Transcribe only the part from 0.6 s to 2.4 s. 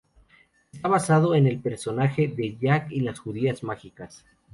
Está basado en el personaje